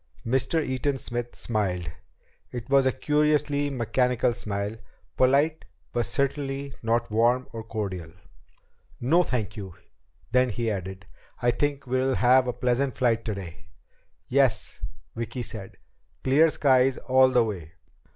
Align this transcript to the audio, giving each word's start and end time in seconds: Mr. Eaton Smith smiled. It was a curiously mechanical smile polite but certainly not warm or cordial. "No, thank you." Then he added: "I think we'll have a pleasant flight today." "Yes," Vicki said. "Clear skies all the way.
Mr. 0.25 0.65
Eaton 0.65 0.97
Smith 0.97 1.35
smiled. 1.35 1.91
It 2.51 2.71
was 2.71 2.87
a 2.87 2.91
curiously 2.91 3.69
mechanical 3.69 4.33
smile 4.33 4.77
polite 5.15 5.63
but 5.93 6.07
certainly 6.07 6.73
not 6.81 7.11
warm 7.11 7.47
or 7.53 7.63
cordial. 7.63 8.11
"No, 8.99 9.21
thank 9.21 9.55
you." 9.55 9.75
Then 10.31 10.49
he 10.49 10.71
added: 10.71 11.05
"I 11.39 11.51
think 11.51 11.85
we'll 11.85 12.15
have 12.15 12.47
a 12.47 12.53
pleasant 12.53 12.97
flight 12.97 13.23
today." 13.23 13.67
"Yes," 14.27 14.81
Vicki 15.15 15.43
said. 15.43 15.77
"Clear 16.23 16.49
skies 16.49 16.97
all 16.97 17.29
the 17.29 17.43
way. 17.43 17.73